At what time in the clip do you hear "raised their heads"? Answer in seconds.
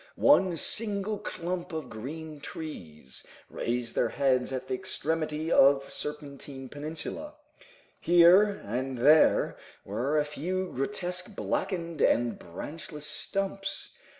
3.51-4.51